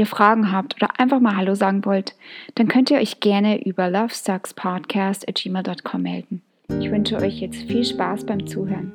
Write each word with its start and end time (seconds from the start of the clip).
ihr 0.00 0.06
Fragen 0.06 0.50
habt 0.50 0.74
oder 0.74 0.98
einfach 0.98 1.20
mal 1.20 1.36
Hallo 1.36 1.54
sagen 1.54 1.84
wollt, 1.84 2.16
dann 2.56 2.66
könnt 2.66 2.90
ihr 2.90 2.98
euch 2.98 3.20
gerne 3.20 3.64
über 3.64 3.88
lovesuckspodcast.gmail.com 3.88 6.02
melden. 6.02 6.42
Ich 6.80 6.90
wünsche 6.90 7.16
euch 7.16 7.40
jetzt 7.40 7.62
viel 7.62 7.84
Spaß 7.84 8.24
beim 8.24 8.44
Zuhören. 8.46 8.92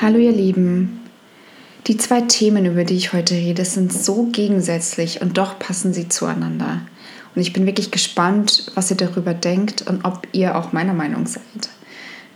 Hallo 0.00 0.18
ihr 0.18 0.32
Lieben. 0.32 1.00
Die 1.86 1.96
zwei 1.96 2.20
Themen, 2.20 2.64
über 2.64 2.84
die 2.84 2.94
ich 2.94 3.12
heute 3.12 3.34
rede, 3.34 3.64
sind 3.64 3.92
so 3.92 4.28
gegensätzlich 4.30 5.20
und 5.22 5.36
doch 5.36 5.58
passen 5.58 5.92
sie 5.92 6.08
zueinander. 6.08 6.82
Und 7.34 7.42
ich 7.42 7.52
bin 7.52 7.66
wirklich 7.66 7.90
gespannt, 7.90 8.70
was 8.76 8.90
ihr 8.90 8.96
darüber 8.96 9.34
denkt 9.34 9.82
und 9.82 10.04
ob 10.04 10.28
ihr 10.32 10.56
auch 10.56 10.72
meiner 10.72 10.94
Meinung 10.94 11.26
seid. 11.26 11.42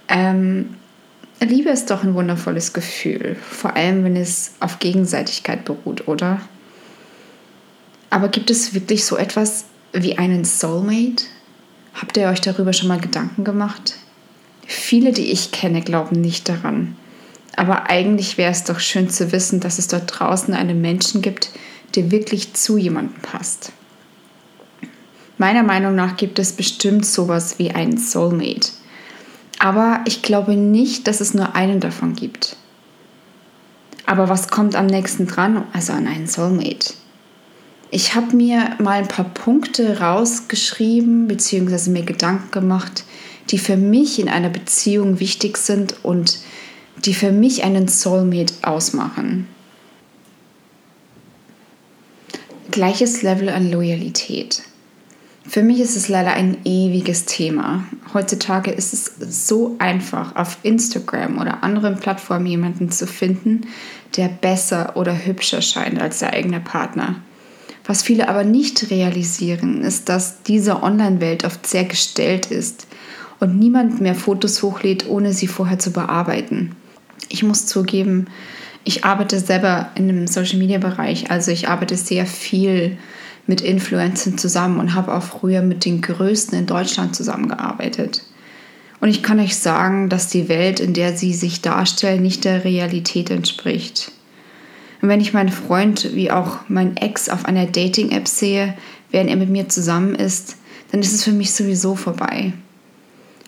Ähm, 0.09 0.75
Liebe 1.41 1.71
ist 1.71 1.91
doch 1.91 2.03
ein 2.03 2.15
wundervolles 2.15 2.73
Gefühl, 2.73 3.37
vor 3.51 3.77
allem 3.77 4.05
wenn 4.05 4.17
es 4.17 4.53
auf 4.61 4.79
Gegenseitigkeit 4.79 5.65
beruht, 5.65 6.09
oder? 6.09 6.41
Aber 8.11 8.29
gibt 8.29 8.51
es 8.51 8.75
wirklich 8.75 9.05
so 9.05 9.17
etwas 9.17 9.65
wie 9.93 10.17
einen 10.17 10.45
Soulmate? 10.45 11.25
Habt 11.95 12.17
ihr 12.17 12.29
euch 12.29 12.41
darüber 12.41 12.73
schon 12.73 12.89
mal 12.89 13.01
Gedanken 13.01 13.45
gemacht? 13.45 13.97
Viele, 14.67 15.13
die 15.13 15.33
ich 15.33 15.51
kenne, 15.51 15.83
glauben 15.83 16.21
nicht 16.21 16.49
daran. 16.49 16.97
Aber 17.57 17.89
eigentlich 17.91 18.39
wäre 18.39 18.51
es 18.51 18.65
doch 18.65 18.81
schön 18.81 19.11
zu 19.11 19.33
wissen, 19.33 19.61
dass 19.61 19.79
es 19.79 19.89
dort 19.89 20.19
draußen 20.19 20.55
einen 20.55 20.81
Menschen 20.81 21.23
gibt, 21.23 21.51
der 21.95 22.11
wirklich 22.11 22.55
zu 22.55 22.79
jemandem 22.79 23.21
passt. 23.21 23.73
Meiner 25.39 25.63
Meinung 25.63 25.95
nach 25.95 26.17
gibt 26.17 26.39
es 26.39 26.53
bestimmt 26.53 27.05
sowas 27.05 27.59
wie 27.59 27.73
einen 27.73 27.99
Soulmate. 27.99 28.71
Aber 29.59 30.01
ich 30.07 30.23
glaube 30.23 30.57
nicht, 30.57 31.07
dass 31.07 31.21
es 31.21 31.35
nur 31.35 31.55
einen 31.55 31.81
davon 31.81 32.15
gibt. 32.15 32.57
Aber 34.07 34.29
was 34.29 34.49
kommt 34.49 34.77
am 34.77 34.87
nächsten 34.87 35.27
dran, 35.27 35.65
also 35.73 35.93
an 35.93 36.07
einen 36.07 36.27
Soulmate? 36.27 36.95
Ich 37.91 38.15
habe 38.15 38.37
mir 38.37 38.77
mal 38.81 38.99
ein 38.99 39.09
paar 39.09 39.27
Punkte 39.27 40.01
rausgeschrieben, 40.01 41.29
beziehungsweise 41.29 41.91
mir 41.91 42.03
Gedanken 42.03 42.51
gemacht, 42.51 43.05
die 43.51 43.59
für 43.59 43.77
mich 43.77 44.19
in 44.19 44.29
einer 44.29 44.49
Beziehung 44.49 45.21
wichtig 45.21 45.57
sind 45.59 46.05
und 46.05 46.39
die 47.05 47.15
für 47.15 47.33
mich 47.33 47.63
einen 47.63 47.89
Soulmate 47.89 48.55
ausmachen. 48.63 49.49
Gleiches 52.71 53.23
Level 53.23 53.49
an 53.49 53.71
Loyalität. 53.71 54.63
Für 55.47 55.63
mich 55.63 55.81
ist 55.81 55.95
es 55.95 56.09
leider 56.09 56.33
ein 56.33 56.57
ewiges 56.65 57.27
Thema. 57.27 57.85
Heutzutage 58.15 58.71
ist 58.71 58.95
es 58.95 59.15
so 59.29 59.77
einfach, 59.79 60.35
auf 60.37 60.57
Instagram 60.63 61.39
oder 61.39 61.63
anderen 61.63 61.97
Plattformen 61.97 62.47
jemanden 62.47 62.91
zu 62.91 63.07
finden, 63.07 63.67
der 64.17 64.29
besser 64.29 64.97
oder 64.97 65.27
hübscher 65.27 65.61
scheint 65.61 66.01
als 66.01 66.21
der 66.21 66.33
eigene 66.33 66.61
Partner. 66.61 67.17
Was 67.85 68.03
viele 68.03 68.29
aber 68.29 68.45
nicht 68.45 68.91
realisieren, 68.91 69.83
ist, 69.83 70.09
dass 70.09 70.43
diese 70.43 70.83
Online-Welt 70.83 71.45
oft 71.45 71.67
sehr 71.67 71.85
gestellt 71.85 72.47
ist 72.47 72.87
und 73.39 73.59
niemand 73.59 74.01
mehr 74.01 74.15
Fotos 74.15 74.63
hochlädt, 74.63 75.07
ohne 75.09 75.35
sie 75.35 75.47
vorher 75.47 75.79
zu 75.79 75.93
bearbeiten. 75.93 76.75
Ich 77.29 77.43
muss 77.43 77.67
zugeben, 77.67 78.29
ich 78.85 79.05
arbeite 79.05 79.39
selber 79.39 79.91
in 79.95 80.07
dem 80.07 80.27
Social-Media-Bereich, 80.27 81.31
also 81.31 81.51
ich 81.51 81.69
arbeite 81.69 81.97
sehr 81.97 82.25
viel 82.25 82.97
mit 83.47 83.61
Influencern 83.61 84.39
zusammen 84.39 84.81
und 84.81 84.95
habe 84.95 85.15
auch 85.15 85.23
früher 85.23 85.63
mit 85.63 85.85
den 85.85 86.01
Größten 86.01 86.59
in 86.59 86.67
Deutschland 86.67 87.15
zusammengearbeitet. 87.15 88.23
Und 89.01 89.11
ich 89.11 89.23
kann 89.23 89.41
euch 89.41 89.57
sagen, 89.57 90.09
dass 90.09 90.29
die 90.29 90.49
Welt, 90.49 90.81
in 90.81 90.95
der 90.95 91.17
sie 91.17 91.35
sich 91.35 91.61
darstellen, 91.61 92.23
nicht 92.23 92.45
der 92.45 92.65
Realität 92.65 93.31
entspricht. 93.31 94.13
Und 95.03 95.09
wenn 95.11 95.21
ich 95.21 95.35
meinen 95.35 95.51
Freund 95.51 96.15
wie 96.15 96.31
auch 96.31 96.61
mein 96.69 96.97
Ex 96.97 97.29
auf 97.29 97.45
einer 97.45 97.67
Dating-App 97.67 98.27
sehe, 98.27 98.75
während 99.11 99.29
er 99.29 99.37
mit 99.37 99.51
mir 99.51 99.69
zusammen 99.69 100.15
ist, 100.15 100.57
dann 100.91 101.01
ist 101.01 101.13
es 101.13 101.25
für 101.25 101.33
mich 101.33 101.53
sowieso 101.53 101.97
vorbei. 101.97 102.55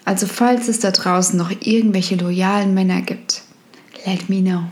Also 0.05 0.27
falls 0.27 0.69
es 0.69 0.81
da 0.81 0.91
draußen 0.91 1.39
noch 1.39 1.51
irgendwelche 1.51 2.17
loyalen 2.17 2.75
Männer 2.75 3.01
gibt, 3.01 3.43
let 4.05 4.29
me 4.29 4.43
know. 4.43 4.65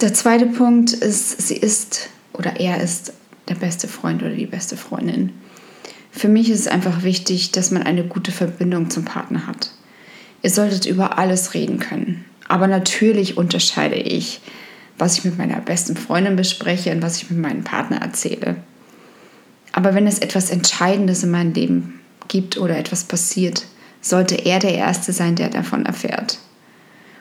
Der 0.00 0.14
zweite 0.14 0.46
Punkt 0.46 0.92
ist, 0.92 1.48
sie 1.48 1.56
ist 1.56 2.08
oder 2.32 2.60
er 2.60 2.80
ist 2.80 3.12
der 3.48 3.56
beste 3.56 3.88
Freund 3.88 4.22
oder 4.22 4.34
die 4.34 4.46
beste 4.46 4.76
Freundin. 4.76 5.32
Für 6.12 6.28
mich 6.28 6.50
ist 6.50 6.60
es 6.60 6.68
einfach 6.68 7.02
wichtig, 7.02 7.50
dass 7.50 7.72
man 7.72 7.82
eine 7.82 8.04
gute 8.04 8.30
Verbindung 8.30 8.90
zum 8.90 9.04
Partner 9.04 9.48
hat. 9.48 9.72
Ihr 10.42 10.50
solltet 10.50 10.86
über 10.86 11.18
alles 11.18 11.52
reden 11.54 11.80
können. 11.80 12.24
Aber 12.46 12.68
natürlich 12.68 13.36
unterscheide 13.36 13.96
ich, 13.96 14.40
was 14.98 15.18
ich 15.18 15.24
mit 15.24 15.36
meiner 15.36 15.60
besten 15.60 15.96
Freundin 15.96 16.36
bespreche 16.36 16.92
und 16.92 17.02
was 17.02 17.16
ich 17.16 17.30
mit 17.30 17.40
meinem 17.40 17.64
Partner 17.64 18.00
erzähle. 18.00 18.54
Aber 19.72 19.94
wenn 19.94 20.06
es 20.06 20.20
etwas 20.20 20.50
Entscheidendes 20.50 21.24
in 21.24 21.32
meinem 21.32 21.54
Leben 21.54 22.00
gibt 22.28 22.56
oder 22.56 22.78
etwas 22.78 23.02
passiert, 23.02 23.64
sollte 24.00 24.36
er 24.36 24.60
der 24.60 24.74
Erste 24.74 25.12
sein, 25.12 25.34
der 25.34 25.48
davon 25.48 25.86
erfährt. 25.86 26.38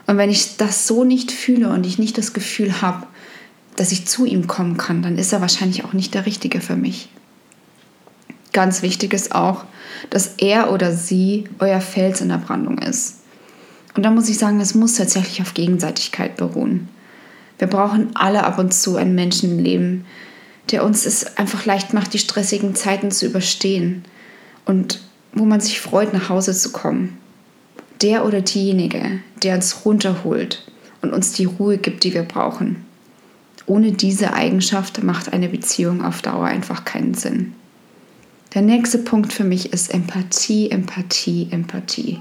Und 0.08 0.18
wenn 0.18 0.30
ich 0.30 0.56
das 0.56 0.88
so 0.88 1.04
nicht 1.04 1.32
fühle 1.32 1.70
und 1.70 1.86
ich 1.86 2.00
nicht 2.00 2.18
das 2.18 2.34
Gefühl 2.34 2.82
habe, 2.82 3.06
dass 3.76 3.92
ich 3.92 4.08
zu 4.08 4.26
ihm 4.26 4.48
kommen 4.48 4.78
kann, 4.78 5.04
dann 5.04 5.18
ist 5.18 5.34
er 5.34 5.42
wahrscheinlich 5.42 5.84
auch 5.84 5.94
nicht 5.94 6.14
der 6.14 6.26
Richtige 6.26 6.62
für 6.62 6.78
mich. 6.78 7.10
Ganz 8.54 8.82
wichtig 8.82 9.14
ist 9.14 9.36
auch, 9.36 9.66
dass 10.10 10.36
er 10.38 10.72
oder 10.72 10.94
sie 10.94 11.44
euer 11.60 11.82
Fels 11.82 12.22
in 12.22 12.30
der 12.30 12.38
Brandung 12.38 12.80
ist. 12.80 13.18
Und 13.96 14.04
da 14.04 14.10
muss 14.10 14.30
ich 14.30 14.38
sagen, 14.38 14.60
es 14.62 14.74
muss 14.74 14.96
tatsächlich 14.96 15.42
auf 15.42 15.54
Gegenseitigkeit 15.54 16.38
beruhen. 16.38 16.88
Wir 17.60 17.68
brauchen 17.68 18.16
alle 18.16 18.46
ab 18.46 18.58
und 18.60 18.74
zu 18.74 18.96
einen 18.96 19.14
Menschen 19.14 19.52
im 19.52 19.60
Leben, 19.60 20.06
der 20.72 20.86
uns 20.86 21.06
es 21.06 21.38
einfach 21.38 21.66
leicht 21.66 21.94
macht, 21.94 22.14
die 22.14 22.20
stressigen 22.20 22.76
Zeiten 22.76 23.12
zu 23.12 23.26
überstehen 23.26 24.06
und 24.66 25.02
wo 25.34 25.46
man 25.46 25.60
sich 25.60 25.82
freut, 25.82 26.14
nach 26.14 26.30
Hause 26.30 26.54
zu 26.54 26.72
kommen 26.72 27.18
der 28.02 28.26
oder 28.26 28.42
diejenige, 28.42 29.20
der 29.44 29.56
uns 29.56 29.86
runterholt 29.86 30.64
und 31.02 31.14
uns 31.14 31.34
die 31.34 31.46
Ruhe 31.46 31.78
gibt, 31.78 32.04
die 32.04 32.14
wir 32.14 32.24
brauchen. 32.24 32.86
Ohne 33.66 33.92
diese 33.92 34.34
Eigenschaft 34.34 35.04
macht 35.04 35.34
eine 35.34 35.50
Beziehung 35.50 36.04
auf 36.04 36.22
Dauer 36.22 36.46
einfach 36.46 36.86
keinen 36.86 37.14
Sinn. 37.14 37.54
Der 38.54 38.62
nächste 38.62 39.00
Punkt 39.00 39.34
für 39.34 39.44
mich 39.44 39.74
ist 39.74 39.94
Empathie, 39.94 40.72
Empathie, 40.72 41.50
Empathie. 41.52 42.20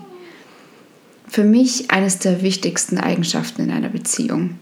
Für 1.29 1.45
mich 1.45 1.91
eines 1.91 2.19
der 2.19 2.43
wichtigsten 2.43 2.99
Eigenschaften 2.99 3.63
in 3.63 3.71
einer 3.71 3.89
Beziehung. 3.89 4.59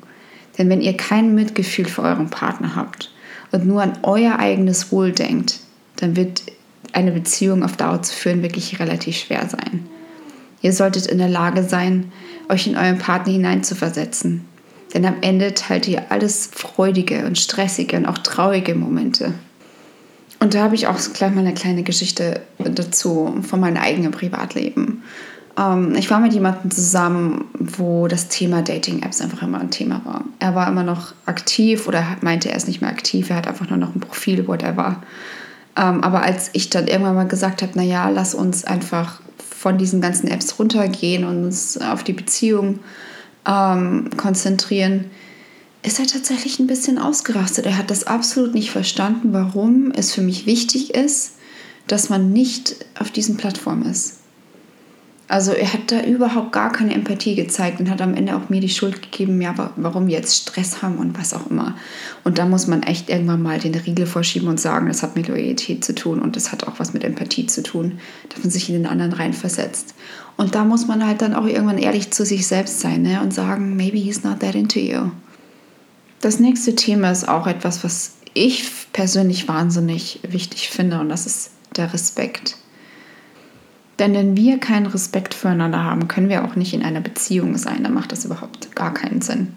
Denn 0.57 0.69
wenn 0.69 0.81
ihr 0.81 0.97
kein 0.97 1.35
Mitgefühl 1.35 1.87
für 1.87 2.03
euren 2.03 2.31
Partner 2.31 2.77
habt 2.77 3.11
und 3.51 3.67
nur 3.67 3.83
an 3.83 3.99
euer 4.03 4.39
eigenes 4.39 4.93
Wohl 4.93 5.13
denkt, 5.13 5.61
dann 5.97 6.17
wird 6.17 6.43
eine 6.93 7.13
Beziehung 7.13 7.63
auf 7.65 7.77
Dauer 7.77 8.03
zu 8.03 8.15
führen 8.15 8.43
wirklich 8.43 8.79
relativ 8.79 9.17
schwer 9.17 9.49
sein. 9.49 9.87
Ihr 10.65 10.73
solltet 10.73 11.05
in 11.05 11.19
der 11.19 11.29
Lage 11.29 11.63
sein, 11.63 12.11
euch 12.49 12.67
in 12.67 12.75
euren 12.75 12.97
Partner 12.97 13.35
hineinzuversetzen. 13.35 14.47
Denn 14.95 15.05
am 15.05 15.17
Ende 15.21 15.53
teilt 15.53 15.87
ihr 15.87 16.11
alles 16.11 16.49
freudige 16.51 17.27
und 17.27 17.39
stressige 17.39 17.99
und 17.99 18.07
auch 18.07 18.17
traurige 18.17 18.75
Momente. 18.75 19.35
Und 20.41 20.55
da 20.55 20.63
habe 20.63 20.75
ich 20.75 20.87
auch 20.87 20.99
gleich 21.13 21.35
mal 21.35 21.43
eine 21.43 21.53
kleine 21.53 21.83
Geschichte 21.83 22.41
dazu 22.59 23.43
von 23.43 23.61
meinem 23.61 23.77
eigenen 23.77 24.11
Privatleben. 24.11 25.03
Ähm, 25.59 25.95
ich 25.97 26.11
war 26.11 26.21
mit 26.21 26.33
jemandem 26.33 26.71
zusammen, 26.71 27.45
wo 27.59 28.09
das 28.09 28.29
Thema 28.29 28.63
Dating-Apps 28.63 29.21
einfach 29.21 29.43
immer 29.43 29.61
ein 29.61 29.71
Thema 29.71 30.01
war. 30.07 30.25
Er 30.39 30.55
war 30.55 30.67
immer 30.67 30.83
noch 30.83 31.13
aktiv 31.27 31.87
oder 31.87 32.07
meinte, 32.23 32.49
er 32.49 32.57
ist 32.57 32.69
nicht 32.69 32.81
mehr 32.81 32.91
aktiv, 32.91 33.29
er 33.29 33.37
hat 33.37 33.49
einfach 33.49 33.69
nur 33.69 33.79
noch 33.79 33.95
ein 33.95 34.01
Profil, 34.01 34.49
whatever. 34.49 35.03
Ähm, 35.77 36.03
aber 36.03 36.23
als 36.23 36.49
ich 36.55 36.71
dann 36.71 36.87
irgendwann 36.87 37.17
mal 37.17 37.29
gesagt 37.29 37.61
habe, 37.61 37.73
naja, 37.75 38.09
lass 38.09 38.35
uns 38.35 38.65
einfach 38.65 39.21
von 39.65 39.79
diesen 39.79 40.03
ganzen 40.03 40.29
Apps 40.29 40.59
runtergehen 40.59 41.25
und 41.25 41.43
uns 41.43 41.79
auf 41.79 42.05
die 42.05 42.13
Beziehung 42.13 42.81
ähm, 43.47 44.11
konzentrieren, 44.15 45.07
ist 45.83 45.99
er 45.99 46.07
tatsächlich 46.07 46.59
ein 46.59 46.67
bisschen 46.67 46.99
ausgerastet. 46.99 47.65
Er 47.65 47.79
hat 47.79 47.91
das 47.91 48.07
absolut 48.07 48.53
nicht 48.53 48.71
verstanden, 48.71 49.33
warum 49.33 49.91
es 49.91 50.13
für 50.13 50.21
mich 50.21 50.45
wichtig 50.45 50.93
ist, 50.93 51.37
dass 51.87 52.11
man 52.11 52.31
nicht 52.31 52.77
auf 52.99 53.11
diesen 53.11 53.39
Plattformen 53.39 53.87
ist. 53.87 54.19
Also 55.27 55.53
er 55.53 55.73
hat 55.73 55.91
da 55.91 56.03
überhaupt 56.03 56.53
gar 56.53 56.71
keine 56.71 56.95
Empathie 56.95 57.35
gezeigt 57.35 57.81
und 57.81 57.89
hat 57.89 58.03
am 58.03 58.15
Ende 58.15 58.37
auch 58.37 58.51
mir 58.51 58.61
die 58.61 58.69
Schuld 58.69 59.01
gegeben, 59.01 59.41
ja, 59.41 59.73
warum 59.77 60.09
jetzt 60.09 60.37
Stress 60.37 60.83
haben 60.83 60.99
und 60.99 61.19
was 61.19 61.33
auch 61.33 61.51
immer. 61.51 61.77
Und 62.25 62.39
da 62.39 62.45
muss 62.45 62.67
man 62.67 62.83
echt 62.83 63.09
irgendwann 63.09 63.43
mal 63.43 63.59
den 63.59 63.75
Riegel 63.75 64.05
vorschieben 64.05 64.49
und 64.49 64.61
sagen, 64.61 64.87
das 64.89 65.03
hat 65.03 65.17
mit 65.17 65.29
Loyalität 65.29 65.83
zu 65.83 65.95
tun 65.95 66.21
und 66.21 66.37
das 66.37 66.53
hat 66.53 66.69
auch 66.69 66.75
was 66.79 66.93
mit 66.93 67.05
Empathie 67.05 67.47
zu 67.47 67.63
tun, 67.63 68.01
dass 68.29 68.45
man 68.45 68.51
sich 68.51 68.69
in 68.69 68.75
den 68.75 68.87
anderen 68.87 69.15
reinversetzt. 69.15 69.95
Und 70.37 70.55
da 70.55 70.65
muss 70.65 70.87
man 70.87 71.07
halt 71.07 71.23
dann 71.23 71.35
auch 71.35 71.47
irgendwann 71.47 71.79
ehrlich 71.79 72.11
zu 72.11 72.27
sich 72.27 72.47
selbst 72.47 72.81
sein 72.81 73.03
ne? 73.03 73.23
und 73.23 73.33
sagen, 73.33 73.77
maybe 73.77 73.97
he's 73.97 74.25
not 74.25 74.41
that 74.41 74.55
into 74.55 74.81
you. 74.81 75.11
Das 76.21 76.39
nächste 76.39 76.75
Thema 76.75 77.11
ist 77.11 77.29
auch 77.29 77.47
etwas, 77.47 77.83
was 77.83 78.17
ich 78.35 78.69
persönlich 78.93 79.49
wahnsinnig 79.49 80.21
wichtig 80.23 80.69
finde 80.69 81.01
und 81.01 81.09
das 81.09 81.25
ist 81.25 81.51
der 81.77 81.93
Respekt. 81.95 82.57
Denn 83.99 84.15
wenn 84.15 84.37
wir 84.37 84.59
keinen 84.59 84.87
Respekt 84.87 85.35
füreinander 85.35 85.85
haben, 85.85 86.09
können 86.09 86.29
wir 86.29 86.45
auch 86.45 86.57
nicht 86.57 86.75
in 86.75 86.83
einer 86.83 87.01
Beziehung 87.01 87.57
sein. 87.57 87.85
Da 87.85 87.91
macht 87.91 88.13
das 88.13 88.25
überhaupt 88.25 88.75
gar 88.75 88.93
keinen 88.93 89.21
Sinn. 89.21 89.55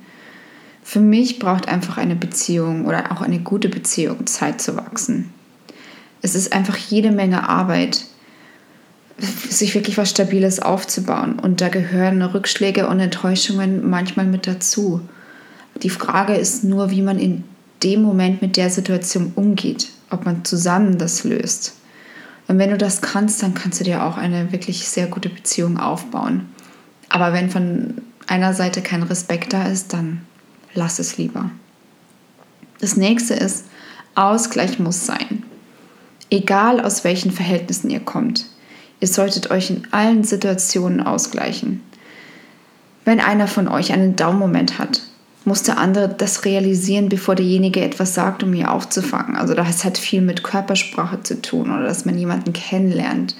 Für 0.84 1.00
mich 1.00 1.40
braucht 1.40 1.68
einfach 1.68 1.98
eine 1.98 2.16
Beziehung 2.16 2.86
oder 2.86 3.12
auch 3.12 3.22
eine 3.22 3.40
gute 3.40 3.68
Beziehung 3.68 4.28
Zeit 4.28 4.62
zu 4.62 4.78
wachsen. 4.78 5.34
Es 6.22 6.36
ist 6.36 6.54
einfach 6.54 6.78
jede 6.78 7.12
Menge 7.12 7.50
Arbeit, 7.50 8.06
sich 9.18 9.74
wirklich 9.74 9.98
was 9.98 10.12
Stabiles 10.12 10.60
aufzubauen. 10.60 11.40
Und 11.40 11.62
da 11.62 11.70
gehören 11.70 12.22
Rückschläge 12.22 12.88
und 12.88 13.00
Enttäuschungen 13.00 13.90
manchmal 13.90 14.28
mit 14.28 14.48
dazu. 14.48 15.02
Die 15.84 15.90
Frage 15.90 16.36
ist 16.36 16.64
nur, 16.64 16.92
wie 16.92 17.02
man 17.02 17.20
in 17.20 17.44
dem 17.84 18.02
Moment 18.02 18.42
mit 18.42 18.58
der 18.58 18.70
Situation 18.70 19.32
umgeht, 19.36 19.90
ob 20.10 20.26
man 20.26 20.46
zusammen 20.46 20.98
das 20.98 21.24
löst. 21.24 21.74
Und 22.48 22.60
wenn 22.60 22.70
du 22.70 22.78
das 22.78 23.02
kannst, 23.02 23.44
dann 23.44 23.54
kannst 23.54 23.80
du 23.80 23.84
dir 23.84 24.04
auch 24.04 24.18
eine 24.18 24.52
wirklich 24.52 24.88
sehr 24.88 25.08
gute 25.08 25.30
Beziehung 25.30 25.78
aufbauen. 25.78 26.50
Aber 27.10 27.34
wenn 27.34 27.50
von 27.50 28.02
einer 28.26 28.54
Seite 28.54 28.82
kein 28.82 29.04
Respekt 29.04 29.54
da 29.54 29.68
ist, 29.68 29.94
dann 29.94 30.22
lass 30.74 31.00
es 31.00 31.18
lieber. 31.18 31.50
Das 32.80 32.96
nächste 32.96 33.34
ist, 33.34 33.66
Ausgleich 34.18 34.80
muss 34.80 35.06
sein. 35.06 35.44
Egal 36.32 36.82
aus 36.82 37.04
welchen 37.04 37.32
Verhältnissen 37.32 37.92
ihr 37.92 38.00
kommt. 38.00 38.48
Ihr 39.00 39.08
solltet 39.08 39.52
euch 39.52 39.70
in 39.70 39.88
allen 39.92 40.24
Situationen 40.24 41.02
ausgleichen. 41.02 41.84
Wenn 43.06 43.20
einer 43.20 43.48
von 43.48 43.68
euch 43.68 43.94
einen 43.94 44.16
Down-Moment 44.16 44.80
hat, 44.80 45.04
muss 45.48 45.64
der 45.64 45.78
andere 45.78 46.10
das 46.10 46.44
realisieren, 46.44 47.08
bevor 47.08 47.36
derjenige 47.36 47.80
etwas 47.80 48.14
sagt, 48.14 48.44
um 48.44 48.54
ihn 48.54 48.66
aufzufangen. 48.66 49.38
Also 49.38 49.54
das 49.54 49.86
hat 49.86 49.98
viel 49.98 50.22
mit 50.22 50.44
Körpersprache 50.44 51.24
zu 51.24 51.42
tun 51.42 51.72
oder 51.72 51.84
dass 51.84 52.04
man 52.04 52.18
jemanden 52.18 52.52
kennenlernt. 52.52 53.34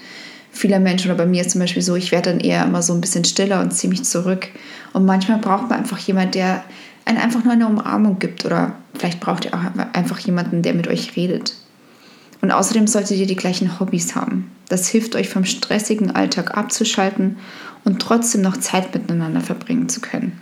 Viele 0.50 0.80
Menschen, 0.80 1.10
oder 1.10 1.18
bei 1.18 1.26
mir 1.26 1.42
ist 1.42 1.50
zum 1.50 1.60
Beispiel 1.60 1.82
so, 1.82 1.96
ich 1.96 2.10
werde 2.10 2.30
dann 2.30 2.40
eher 2.40 2.64
immer 2.64 2.80
so 2.80 2.94
ein 2.94 3.02
bisschen 3.02 3.26
stiller 3.26 3.60
und 3.60 3.72
ziehe 3.72 3.90
mich 3.90 4.04
zurück. 4.04 4.48
Und 4.94 5.04
manchmal 5.04 5.36
braucht 5.36 5.68
man 5.68 5.80
einfach 5.80 5.98
jemanden, 5.98 6.32
der 6.32 6.64
einen 7.04 7.18
einfach 7.18 7.44
nur 7.44 7.52
eine 7.52 7.66
Umarmung 7.66 8.18
gibt 8.18 8.46
oder 8.46 8.72
vielleicht 8.94 9.20
braucht 9.20 9.44
ihr 9.44 9.52
auch 9.52 9.60
einfach 9.92 10.18
jemanden, 10.20 10.62
der 10.62 10.72
mit 10.72 10.88
euch 10.88 11.14
redet. 11.14 11.56
Und 12.40 12.52
außerdem 12.52 12.86
solltet 12.86 13.18
ihr 13.18 13.26
die 13.26 13.36
gleichen 13.36 13.78
Hobbys 13.78 14.14
haben. 14.14 14.50
Das 14.70 14.88
hilft 14.88 15.14
euch 15.14 15.28
vom 15.28 15.44
stressigen 15.44 16.16
Alltag 16.16 16.56
abzuschalten 16.56 17.36
und 17.84 18.00
trotzdem 18.00 18.40
noch 18.40 18.56
Zeit 18.56 18.94
miteinander 18.94 19.42
verbringen 19.42 19.90
zu 19.90 20.00
können. 20.00 20.40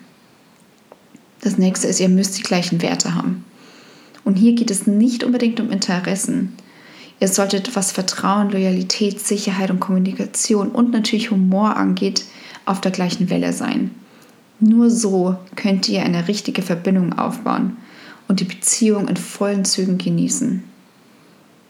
Das 1.47 1.59
nächste 1.59 1.87
ist, 1.87 2.01
ihr 2.01 2.09
müsst 2.09 2.37
die 2.37 2.43
gleichen 2.43 2.83
Werte 2.83 3.15
haben. 3.15 3.45
Und 4.25 4.35
hier 4.35 4.57
geht 4.57 4.69
es 4.69 4.89
nicht 4.89 5.23
unbedingt 5.23 5.61
um 5.61 5.71
Interessen. 5.71 6.57
Ihr 7.21 7.29
solltet, 7.29 7.77
was 7.77 7.93
Vertrauen, 7.93 8.51
Loyalität, 8.51 9.21
Sicherheit 9.21 9.71
und 9.71 9.79
Kommunikation 9.79 10.71
und 10.71 10.91
natürlich 10.91 11.31
Humor 11.31 11.77
angeht, 11.77 12.25
auf 12.65 12.81
der 12.81 12.91
gleichen 12.91 13.31
Welle 13.31 13.53
sein. 13.53 13.93
Nur 14.59 14.91
so 14.91 15.37
könnt 15.55 15.89
ihr 15.89 16.03
eine 16.03 16.27
richtige 16.27 16.63
Verbindung 16.63 17.17
aufbauen 17.17 17.77
und 18.27 18.41
die 18.41 18.45
Beziehung 18.45 19.07
in 19.07 19.17
vollen 19.17 19.65
Zügen 19.65 19.99
genießen. 19.99 20.65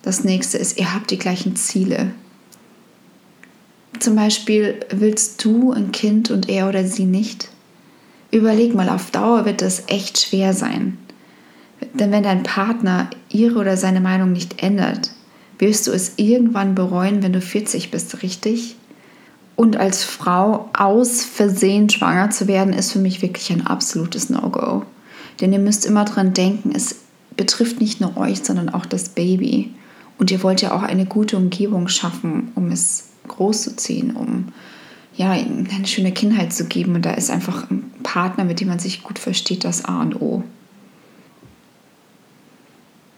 Das 0.00 0.24
nächste 0.24 0.56
ist, 0.56 0.78
ihr 0.78 0.94
habt 0.94 1.10
die 1.10 1.18
gleichen 1.18 1.54
Ziele. 1.54 2.12
Zum 3.98 4.16
Beispiel 4.16 4.80
willst 4.88 5.44
du 5.44 5.72
ein 5.72 5.92
Kind 5.92 6.30
und 6.30 6.48
er 6.48 6.66
oder 6.66 6.86
sie 6.86 7.04
nicht? 7.04 7.50
Überleg 8.30 8.74
mal, 8.74 8.88
auf 8.88 9.10
Dauer 9.10 9.44
wird 9.44 9.62
das 9.62 9.84
echt 9.88 10.18
schwer 10.18 10.52
sein. 10.52 10.98
Denn 11.94 12.10
wenn 12.10 12.22
dein 12.22 12.42
Partner 12.42 13.10
ihre 13.28 13.58
oder 13.58 13.76
seine 13.76 14.00
Meinung 14.00 14.32
nicht 14.32 14.62
ändert, 14.62 15.10
wirst 15.58 15.86
du 15.86 15.92
es 15.92 16.14
irgendwann 16.16 16.74
bereuen, 16.74 17.22
wenn 17.22 17.32
du 17.32 17.40
40 17.40 17.90
bist, 17.90 18.22
richtig? 18.22 18.76
Und 19.54 19.78
als 19.78 20.04
Frau 20.04 20.68
aus 20.76 21.24
Versehen 21.24 21.88
schwanger 21.88 22.30
zu 22.30 22.46
werden, 22.46 22.74
ist 22.74 22.92
für 22.92 22.98
mich 22.98 23.22
wirklich 23.22 23.50
ein 23.50 23.66
absolutes 23.66 24.28
No-Go. 24.28 24.84
Denn 25.40 25.52
ihr 25.52 25.58
müsst 25.58 25.86
immer 25.86 26.04
dran 26.04 26.34
denken, 26.34 26.72
es 26.74 26.96
betrifft 27.36 27.80
nicht 27.80 28.00
nur 28.00 28.16
euch, 28.16 28.42
sondern 28.42 28.68
auch 28.68 28.84
das 28.84 29.08
Baby. 29.10 29.72
Und 30.18 30.30
ihr 30.30 30.42
wollt 30.42 30.60
ja 30.62 30.72
auch 30.72 30.82
eine 30.82 31.06
gute 31.06 31.36
Umgebung 31.36 31.88
schaffen, 31.88 32.52
um 32.54 32.70
es 32.70 33.08
großzuziehen, 33.28 34.14
um 34.14 34.48
ja, 35.14 35.30
eine 35.30 35.86
schöne 35.86 36.12
Kindheit 36.12 36.52
zu 36.52 36.66
geben. 36.66 36.94
Und 36.94 37.06
da 37.06 37.12
ist 37.12 37.30
einfach 37.30 37.70
ein 37.70 37.90
Partner, 38.06 38.44
mit 38.44 38.60
dem 38.60 38.68
man 38.68 38.78
sich 38.78 39.02
gut 39.02 39.18
versteht, 39.18 39.64
das 39.64 39.84
A 39.84 40.00
und 40.00 40.20
O. 40.22 40.44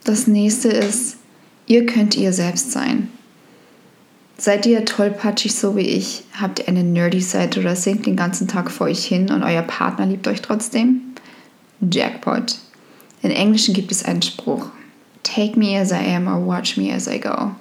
Das 0.03 0.25
nächste 0.25 0.69
ist, 0.69 1.17
ihr 1.67 1.85
könnt 1.85 2.17
ihr 2.17 2.33
selbst 2.33 2.71
sein. 2.71 3.07
Seid 4.35 4.65
ihr 4.65 4.83
tollpatschig 4.85 5.53
so 5.53 5.75
wie 5.75 5.81
ich? 5.81 6.23
Habt 6.33 6.59
ihr 6.59 6.67
eine 6.67 6.83
nerdy 6.83 7.21
Seite 7.21 7.59
oder 7.59 7.75
singt 7.75 8.07
den 8.07 8.15
ganzen 8.15 8.47
Tag 8.47 8.71
vor 8.71 8.87
euch 8.87 9.05
hin 9.05 9.29
und 9.29 9.43
euer 9.43 9.61
Partner 9.61 10.07
liebt 10.07 10.27
euch 10.27 10.41
trotzdem? 10.41 11.01
Jackpot. 11.81 12.57
In 13.21 13.29
Englischen 13.29 13.75
gibt 13.75 13.91
es 13.91 14.03
einen 14.03 14.23
Spruch. 14.23 14.69
Take 15.21 15.59
me 15.59 15.79
as 15.79 15.91
I 15.91 16.15
am 16.15 16.27
or 16.27 16.47
watch 16.47 16.77
me 16.77 16.91
as 16.91 17.07
I 17.07 17.19
go. 17.19 17.51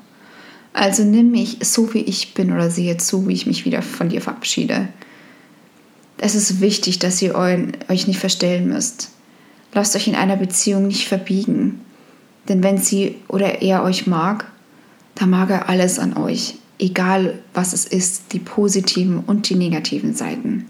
Also 0.72 1.04
nimm 1.04 1.32
mich 1.32 1.58
so, 1.60 1.92
wie 1.92 2.02
ich 2.02 2.32
bin 2.32 2.52
oder 2.52 2.70
sehe 2.70 2.96
zu, 2.96 3.28
wie 3.28 3.34
ich 3.34 3.46
mich 3.46 3.66
wieder 3.66 3.82
von 3.82 4.08
dir 4.08 4.22
verabschiede. 4.22 4.88
Es 6.18 6.34
ist 6.34 6.60
wichtig, 6.60 6.98
dass 6.98 7.22
ihr 7.22 7.34
euch 7.34 8.06
nicht 8.06 8.18
verstellen 8.18 8.68
müsst. 8.68 9.10
Lasst 9.72 9.94
euch 9.94 10.08
in 10.08 10.14
einer 10.14 10.36
Beziehung 10.36 10.86
nicht 10.86 11.06
verbiegen. 11.06 11.80
Denn 12.48 12.62
wenn 12.62 12.78
sie 12.78 13.16
oder 13.28 13.62
er 13.62 13.82
euch 13.84 14.06
mag, 14.06 14.46
dann 15.14 15.30
mag 15.30 15.50
er 15.50 15.68
alles 15.68 15.98
an 15.98 16.16
euch. 16.16 16.56
Egal 16.78 17.38
was 17.54 17.72
es 17.72 17.84
ist, 17.84 18.32
die 18.32 18.38
positiven 18.38 19.18
und 19.18 19.48
die 19.48 19.56
negativen 19.56 20.14
Seiten. 20.14 20.66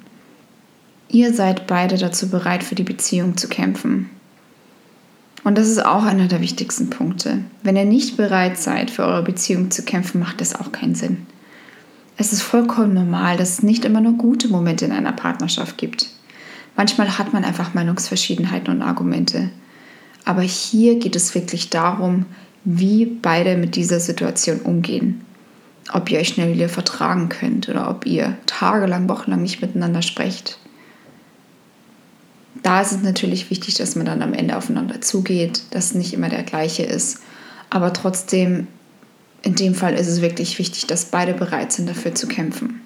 Ihr 1.09 1.33
seid 1.33 1.67
beide 1.67 1.97
dazu 1.97 2.29
bereit, 2.29 2.63
für 2.63 2.75
die 2.75 2.83
Beziehung 2.83 3.37
zu 3.37 3.49
kämpfen. 3.49 4.11
Und 5.45 5.57
das 5.57 5.69
ist 5.69 5.85
auch 5.85 6.03
einer 6.03 6.27
der 6.27 6.43
wichtigsten 6.43 6.91
Punkte. 6.91 7.39
Wenn 7.63 7.77
ihr 7.77 7.85
nicht 7.85 8.17
bereit 8.17 8.59
seid, 8.59 8.91
für 8.91 9.05
eure 9.05 9.23
Beziehung 9.23 9.71
zu 9.71 9.83
kämpfen, 9.83 10.19
macht 10.21 10.41
das 10.41 10.55
auch 10.55 10.73
keinen 10.73 10.95
Sinn. 10.95 11.27
Es 12.19 12.33
ist 12.33 12.43
vollkommen 12.43 12.93
normal, 12.93 13.39
dass 13.39 13.51
es 13.51 13.63
nicht 13.63 13.87
immer 13.87 14.03
nur 14.03 14.15
gute 14.15 14.49
Momente 14.49 14.85
in 14.85 14.93
einer 14.93 15.13
Partnerschaft 15.13 15.79
gibt. 15.79 16.09
Manchmal 16.77 17.17
hat 17.17 17.33
man 17.33 17.45
einfach 17.45 17.73
Meinungsverschiedenheiten 17.73 18.75
und 18.75 18.83
Argumente. 18.83 19.51
Aber 20.27 20.43
hier 20.43 20.99
geht 20.99 21.17
es 21.17 21.35
wirklich 21.35 21.71
darum, 21.71 22.27
wie 22.65 23.07
beide 23.07 23.57
mit 23.57 23.77
dieser 23.77 24.01
Situation 24.01 24.61
umgehen. 24.61 25.23
Ob 25.93 26.11
ihr 26.11 26.19
euch 26.19 26.29
schnell 26.29 26.53
wieder 26.53 26.69
vertragen 26.69 27.31
könnt 27.31 27.69
oder 27.71 27.89
ob 27.89 28.05
ihr 28.05 28.37
tagelang, 28.45 29.09
wochenlang 29.09 29.41
nicht 29.41 29.63
miteinander 29.63 30.03
sprecht 30.03 30.59
da 32.63 32.81
ist 32.81 32.93
es 32.93 33.03
natürlich 33.03 33.51
wichtig, 33.51 33.75
dass 33.75 33.97
man 33.97 34.07
dann 34.07 34.23
am 34.23 34.35
Ende 34.35 34.57
aufeinander 34.57 35.01
zugeht, 35.01 35.63
dass 35.71 35.95
nicht 35.95 36.13
immer 36.13 36.29
der 36.29 36.43
gleiche 36.43 36.83
ist. 36.83 37.21
Aber 37.71 37.93
trotzdem, 37.93 38.67
in 39.43 39.55
dem 39.55 39.75
Fall 39.75 39.95
ist 39.95 40.09
es 40.09 40.21
wirklich 40.21 40.59
wichtig, 40.59 40.87
dass 40.87 41.07
beide 41.07 41.35
bereit 41.35 41.73
sind, 41.73 41.89
dafür 41.89 42.15
zu 42.15 42.27
kämpfen. 42.27 42.81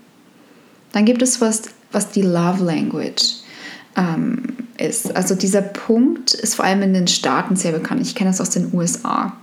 Dann 0.92 1.04
gibt 1.04 1.22
es 1.22 1.40
was, 1.40 1.62
was 1.90 2.10
die 2.10 2.22
Love 2.22 2.62
Language 2.64 3.36
ähm, 3.96 4.56
ist. 4.78 5.14
Also 5.16 5.34
dieser 5.34 5.62
Punkt 5.62 6.34
ist 6.34 6.54
vor 6.54 6.64
allem 6.64 6.82
in 6.82 6.94
den 6.94 7.08
Staaten 7.08 7.56
sehr 7.56 7.72
bekannt. 7.72 8.02
Ich 8.02 8.14
kenne 8.14 8.30
das 8.30 8.40
aus 8.40 8.50
den 8.50 8.72
USA. 8.74 9.36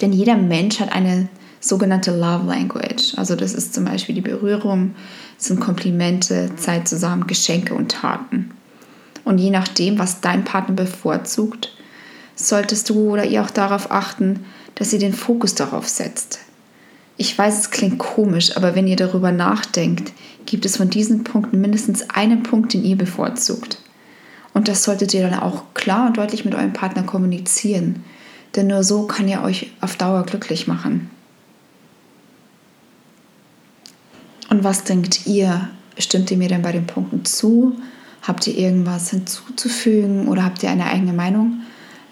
Denn 0.00 0.12
jeder 0.12 0.36
Mensch 0.36 0.80
hat 0.80 0.92
eine 0.92 1.28
sogenannte 1.60 2.10
Love 2.10 2.46
Language. 2.46 3.14
Also 3.16 3.36
das 3.36 3.54
ist 3.54 3.74
zum 3.74 3.84
Beispiel 3.84 4.14
die 4.14 4.20
Berührung, 4.20 4.94
sind 5.38 5.60
Komplimente, 5.60 6.50
Zeit 6.56 6.88
zusammen, 6.88 7.26
Geschenke 7.26 7.74
und 7.74 7.92
Taten. 7.92 8.50
Und 9.24 9.38
je 9.38 9.50
nachdem, 9.50 9.98
was 9.98 10.20
dein 10.20 10.44
Partner 10.44 10.74
bevorzugt, 10.74 11.76
solltest 12.34 12.90
du 12.90 13.12
oder 13.12 13.24
ihr 13.24 13.42
auch 13.42 13.50
darauf 13.50 13.90
achten, 13.90 14.44
dass 14.82 14.92
ihr 14.92 14.98
den 14.98 15.12
Fokus 15.12 15.54
darauf 15.54 15.86
setzt. 15.86 16.40
Ich 17.16 17.38
weiß, 17.38 17.56
es 17.56 17.70
klingt 17.70 17.98
komisch, 17.98 18.56
aber 18.56 18.74
wenn 18.74 18.88
ihr 18.88 18.96
darüber 18.96 19.30
nachdenkt, 19.30 20.12
gibt 20.44 20.66
es 20.66 20.76
von 20.76 20.90
diesen 20.90 21.22
Punkten 21.22 21.60
mindestens 21.60 22.10
einen 22.10 22.42
Punkt, 22.42 22.74
den 22.74 22.84
ihr 22.84 22.96
bevorzugt. 22.96 23.78
Und 24.54 24.66
das 24.66 24.82
solltet 24.82 25.14
ihr 25.14 25.22
dann 25.22 25.38
auch 25.38 25.72
klar 25.74 26.08
und 26.08 26.16
deutlich 26.16 26.44
mit 26.44 26.56
eurem 26.56 26.72
Partner 26.72 27.04
kommunizieren, 27.04 28.02
denn 28.56 28.66
nur 28.66 28.82
so 28.82 29.06
kann 29.06 29.28
er 29.28 29.44
euch 29.44 29.70
auf 29.80 29.94
Dauer 29.94 30.24
glücklich 30.24 30.66
machen. 30.66 31.08
Und 34.50 34.64
was 34.64 34.82
denkt 34.82 35.28
ihr? 35.28 35.68
Stimmt 35.96 36.28
ihr 36.32 36.38
mir 36.38 36.48
denn 36.48 36.62
bei 36.62 36.72
den 36.72 36.88
Punkten 36.88 37.24
zu? 37.24 37.76
Habt 38.22 38.48
ihr 38.48 38.58
irgendwas 38.58 39.10
hinzuzufügen 39.10 40.26
oder 40.26 40.42
habt 40.42 40.60
ihr 40.64 40.70
eine 40.70 40.86
eigene 40.86 41.12
Meinung? 41.12 41.60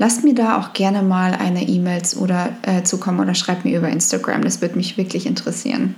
Lasst 0.00 0.24
mir 0.24 0.34
da 0.34 0.58
auch 0.58 0.72
gerne 0.72 1.02
mal 1.02 1.34
eine 1.34 1.68
E-Mail 1.68 2.00
oder 2.18 2.56
äh, 2.62 2.82
zukommen 2.84 3.20
oder 3.20 3.34
schreibt 3.34 3.66
mir 3.66 3.76
über 3.76 3.90
Instagram. 3.90 4.40
Das 4.40 4.62
würde 4.62 4.76
mich 4.76 4.96
wirklich 4.96 5.26
interessieren. 5.26 5.94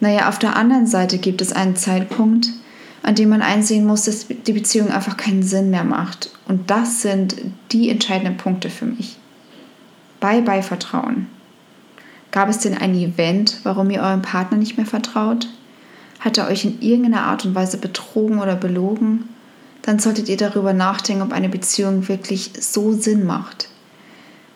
Naja, 0.00 0.30
auf 0.30 0.38
der 0.38 0.56
anderen 0.56 0.86
Seite 0.86 1.18
gibt 1.18 1.42
es 1.42 1.52
einen 1.52 1.76
Zeitpunkt, 1.76 2.48
an 3.02 3.14
dem 3.14 3.28
man 3.28 3.42
einsehen 3.42 3.84
muss, 3.84 4.04
dass 4.04 4.28
die 4.28 4.54
Beziehung 4.54 4.90
einfach 4.90 5.18
keinen 5.18 5.42
Sinn 5.42 5.68
mehr 5.68 5.84
macht. 5.84 6.30
Und 6.48 6.70
das 6.70 7.02
sind 7.02 7.36
die 7.72 7.90
entscheidenden 7.90 8.38
Punkte 8.38 8.70
für 8.70 8.86
mich. 8.86 9.18
Bye 10.20 10.40
bye 10.40 10.62
Vertrauen. 10.62 11.26
Gab 12.30 12.48
es 12.48 12.60
denn 12.60 12.78
ein 12.78 12.94
Event, 12.94 13.60
warum 13.64 13.90
ihr 13.90 14.00
eurem 14.00 14.22
Partner 14.22 14.56
nicht 14.56 14.78
mehr 14.78 14.86
vertraut? 14.86 15.46
Hat 16.20 16.38
er 16.38 16.48
euch 16.48 16.64
in 16.64 16.80
irgendeiner 16.80 17.24
Art 17.24 17.44
und 17.44 17.54
Weise 17.54 17.76
betrogen 17.76 18.38
oder 18.38 18.56
belogen? 18.56 19.28
Dann 19.86 20.00
solltet 20.00 20.28
ihr 20.28 20.36
darüber 20.36 20.72
nachdenken, 20.72 21.22
ob 21.22 21.32
eine 21.32 21.48
Beziehung 21.48 22.08
wirklich 22.08 22.50
so 22.58 22.92
Sinn 22.92 23.24
macht. 23.24 23.68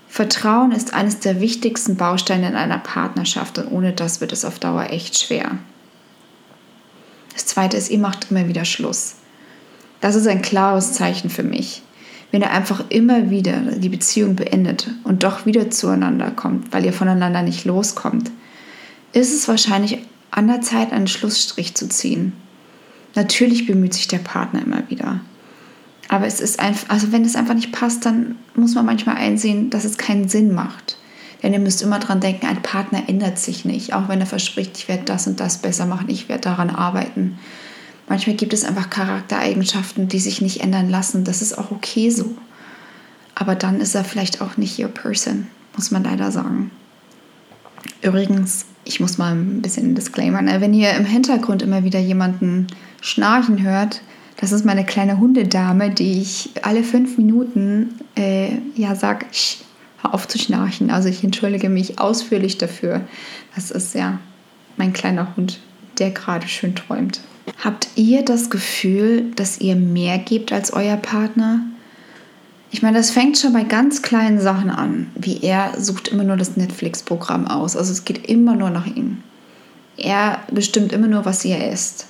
Vertrauen 0.09 0.73
ist 0.73 0.93
eines 0.93 1.21
der 1.21 1.41
wichtigsten 1.41 1.97
Bausteine 1.97 2.49
in 2.49 2.57
einer 2.57 2.79
Partnerschaft 2.79 3.59
und 3.59 3.69
ohne 3.69 3.93
das 3.93 4.21
wird 4.21 4.33
es 4.33 4.45
auf 4.45 4.59
Dauer 4.59 4.91
echt 4.91 5.21
schwer. 5.21 5.59
Das 7.33 7.47
zweite 7.47 7.77
ist, 7.77 7.91
ihr 7.91 8.01
macht 8.01 8.33
immer 8.33 8.49
wieder 8.49 8.65
Schluss. 8.65 9.15
Das 10.01 10.17
ist 10.17 10.27
ein 10.27 10.43
klares 10.43 10.95
Zeichen 10.95 11.31
für 11.31 11.45
mich. 11.45 11.83
Wenn 12.33 12.43
ihr 12.43 12.51
einfach 12.51 12.85
immer 12.89 13.31
wieder 13.31 13.61
die 13.61 13.89
Beziehung 13.89 14.35
beendet 14.35 14.89
und 15.05 15.23
doch 15.23 15.47
wieder 15.47 15.71
zueinander 15.71 16.33
kommt, 16.33 16.73
weil 16.73 16.85
ihr 16.85 16.93
voneinander 16.93 17.43
nicht 17.43 17.65
loskommt, 17.65 18.33
ist 19.13 19.33
es 19.33 19.47
wahrscheinlich 19.47 19.99
an 20.33 20.49
der 20.49 20.61
Zeit, 20.61 20.93
einen 20.93 21.09
Schlussstrich 21.09 21.77
zu 21.77 21.89
ziehen. 21.89 22.33
Natürlich 23.15 23.67
bemüht 23.67 23.95
sich 23.95 24.09
der 24.09 24.19
Partner 24.19 24.63
immer 24.63 24.89
wieder. 24.89 25.21
Aber 26.09 26.27
es 26.27 26.41
ist 26.41 26.59
einfach, 26.59 26.89
also 26.89 27.13
wenn 27.13 27.25
es 27.25 27.37
einfach 27.37 27.55
nicht 27.55 27.73
passt, 27.73 28.05
dann 28.05 28.37
muss 28.55 28.75
man 28.75 28.87
manchmal 28.87 29.17
einsehen, 29.17 29.71
dass 29.71 29.85
es 29.85 29.97
keinen 29.97 30.29
Sinn 30.29 30.53
macht. 30.53 30.97
Denn 31.43 31.53
ihr 31.53 31.59
müsst 31.59 31.83
immer 31.83 31.99
dran 31.99 32.21
denken, 32.21 32.47
ein 32.47 32.63
Partner 32.63 33.09
ändert 33.09 33.39
sich 33.39 33.65
nicht. 33.65 33.95
Auch 33.95 34.09
wenn 34.09 34.21
er 34.21 34.27
verspricht, 34.27 34.77
ich 34.77 34.89
werde 34.89 35.05
das 35.05 35.27
und 35.27 35.41
das 35.41 35.59
besser 35.59 35.87
machen, 35.87 36.09
ich 36.09 36.29
werde 36.29 36.43
daran 36.43 36.71
arbeiten. 36.71 37.39
Manchmal 38.09 38.37
gibt 38.37 38.53
es 38.53 38.65
einfach 38.65 38.91
Charaktereigenschaften, 38.91 40.09
die 40.09 40.19
sich 40.19 40.41
nicht 40.41 40.61
ändern 40.61 40.91
lassen. 40.91 41.25
Das 41.25 41.43
ist 41.43 41.57
auch 41.57 41.71
okay 41.71 42.11
so. 42.11 42.35
Aber 43.37 43.55
dann 43.55 43.81
ist 43.81 43.95
er 43.95 44.05
vielleicht 44.05 44.43
auch 44.43 44.57
nicht 44.57 44.79
your 44.79 44.89
person, 44.89 45.47
muss 45.77 45.93
man 45.93 46.05
leider 46.05 46.33
sagen. 46.33 46.73
Übrigens, 48.03 48.67
ich 48.91 48.99
muss 48.99 49.19
mal 49.19 49.33
ein 49.33 49.63
bisschen 49.63 49.95
Disclaimer. 49.95 50.43
Ne? 50.43 50.61
Wenn 50.61 50.75
ihr 50.75 50.91
im 50.95 51.05
Hintergrund 51.05 51.63
immer 51.63 51.85
wieder 51.85 52.01
jemanden 52.01 52.67
schnarchen 53.01 53.63
hört, 53.63 54.03
das 54.39 54.51
ist 54.51 54.65
meine 54.65 54.85
kleine 54.85 55.19
Hundedame, 55.21 55.91
die 55.91 56.21
ich 56.21 56.51
alle 56.63 56.83
fünf 56.83 57.17
Minuten 57.17 57.95
äh, 58.17 58.49
ja 58.75 58.97
sag, 58.97 59.27
hör 60.03 60.13
auf 60.15 60.27
zu 60.27 60.39
schnarchen. 60.39 60.91
Also 60.91 61.09
ich 61.09 61.23
entschuldige 61.23 61.69
mich 61.69 62.01
ausführlich 62.01 62.59
dafür. 62.59 63.03
Das 63.55 63.71
ist 63.71 63.95
ja 63.95 64.19
mein 64.77 64.93
kleiner 64.93 65.37
Hund, 65.37 65.61
der 65.99 66.11
gerade 66.11 66.49
schön 66.49 66.75
träumt. 66.75 67.21
Habt 67.63 67.89
ihr 67.95 68.25
das 68.25 68.51
Gefühl, 68.51 69.31
dass 69.37 69.61
ihr 69.61 69.77
mehr 69.77 70.19
gebt 70.19 70.53
als 70.53 70.73
euer 70.73 70.97
Partner? 70.97 71.61
Ich 72.73 72.83
meine, 72.83 72.99
das 72.99 73.11
fängt 73.11 73.37
schon 73.37 73.53
bei 73.53 73.65
ganz 73.65 74.01
kleinen 74.03 74.41
Sachen 74.41 74.71
an, 74.71 75.09
wie 75.17 75.43
er 75.43 75.81
sucht 75.81 76.09
immer 76.09 76.23
nur 76.23 76.37
das 76.37 76.57
Netflix-Programm 76.57 77.49
aus. 77.49 77.77
Also 77.77 77.91
es 77.91 78.05
geht 78.05 78.29
immer 78.29 78.55
nur 78.55 78.71
nach 78.71 78.87
ihm. 78.87 79.23
Er 79.97 80.39
bestimmt 80.53 80.93
immer 80.93 81.09
nur, 81.09 81.25
was 81.25 81.45
ihr 81.45 81.59
esst. 81.59 82.07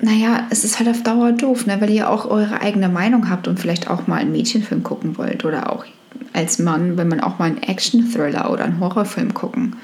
Naja, 0.00 0.46
es 0.50 0.64
ist 0.64 0.78
halt 0.78 0.88
auf 0.88 1.02
Dauer 1.02 1.32
doof, 1.32 1.66
ne? 1.66 1.80
weil 1.80 1.90
ihr 1.90 2.10
auch 2.10 2.24
eure 2.24 2.62
eigene 2.62 2.88
Meinung 2.88 3.30
habt 3.30 3.46
und 3.46 3.60
vielleicht 3.60 3.88
auch 3.88 4.06
mal 4.06 4.16
einen 4.16 4.32
Mädchenfilm 4.32 4.82
gucken 4.82 5.18
wollt 5.18 5.44
oder 5.44 5.72
auch 5.72 5.84
als 6.32 6.58
Mann, 6.58 6.96
wenn 6.96 7.08
man 7.08 7.20
auch 7.20 7.38
mal 7.38 7.46
einen 7.46 7.62
Action-Thriller 7.62 8.50
oder 8.50 8.64
einen 8.64 8.80
Horrorfilm 8.80 9.34
gucken. 9.34 9.76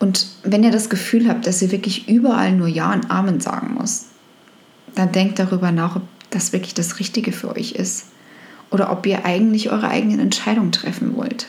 Und 0.00 0.26
wenn 0.42 0.64
ihr 0.64 0.72
das 0.72 0.90
Gefühl 0.90 1.28
habt, 1.28 1.46
dass 1.46 1.62
ihr 1.62 1.70
wirklich 1.70 2.08
überall 2.08 2.52
nur 2.52 2.66
Ja 2.66 2.92
und 2.92 3.10
Amen 3.10 3.40
sagen 3.40 3.74
muss, 3.74 4.06
dann 4.96 5.12
denkt 5.12 5.38
darüber 5.38 5.70
nach, 5.70 5.96
ob 5.96 6.02
das 6.34 6.52
wirklich 6.52 6.74
das 6.74 6.98
Richtige 6.98 7.32
für 7.32 7.54
euch 7.54 7.72
ist 7.72 8.06
oder 8.70 8.90
ob 8.90 9.06
ihr 9.06 9.24
eigentlich 9.24 9.70
eure 9.70 9.88
eigenen 9.88 10.18
Entscheidungen 10.18 10.72
treffen 10.72 11.16
wollt. 11.16 11.48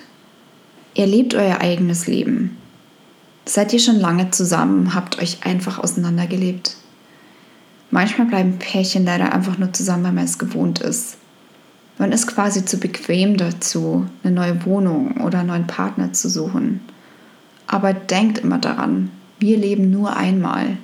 Ihr 0.94 1.08
lebt 1.08 1.34
euer 1.34 1.62
eigenes 1.62 2.06
Leben. 2.06 2.58
Seid 3.46 3.74
ihr 3.74 3.80
schon 3.80 3.96
lange 3.96 4.30
zusammen, 4.32 4.94
habt 4.94 5.20
euch 5.22 5.46
einfach 5.46 5.80
auseinandergelebt. 5.80 6.76
Manchmal 7.92 8.28
bleiben 8.28 8.60
Pärchen 8.60 9.06
leider 9.06 9.34
einfach 9.34 9.58
nur 9.58 9.74
zusammen, 9.74 10.04
weil 10.04 10.12
man 10.14 10.26
es 10.26 10.38
gewohnt 10.38 10.80
ist. 10.80 11.18
Man 11.98 12.12
ist 12.12 12.28
quasi 12.28 12.66
zu 12.66 12.78
bequem 12.78 13.38
dazu, 13.38 14.08
eine 14.24 14.34
neue 14.34 14.66
Wohnung 14.66 15.22
oder 15.22 15.40
einen 15.40 15.50
neuen 15.50 15.68
Partner 15.68 16.12
zu 16.12 16.30
suchen. 16.30 16.82
Aber 17.68 17.94
denkt 17.94 18.40
immer 18.40 18.58
daran, 18.58 19.12
wir 19.40 19.58
leben 19.58 19.92
nur 19.92 20.16
einmal. 20.16 20.78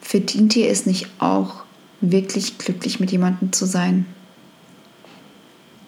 Verdient 0.00 0.56
ihr 0.56 0.70
es 0.70 0.86
nicht 0.86 1.08
auch, 1.18 1.64
wirklich 2.00 2.58
glücklich 2.58 3.00
mit 3.00 3.10
jemandem 3.10 3.52
zu 3.52 3.66
sein. 3.66 4.06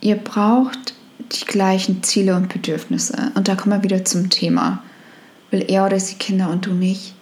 Ihr 0.01 0.17
braucht 0.17 0.95
die 1.33 1.45
gleichen 1.45 2.03
Ziele 2.03 2.35
und 2.35 2.53
Bedürfnisse. 2.53 3.33
Und 3.35 3.49
da 3.49 3.55
kommen 3.55 3.77
wir 3.77 3.85
wieder 3.85 4.05
zum 4.05 4.31
Thema. 4.31 4.83
Will 5.51 5.65
er 5.69 5.87
oder 5.87 6.01
sie 6.01 6.15
Kinder 6.15 6.51
und 6.51 6.67
du 6.67 6.73
nicht? 6.73 7.15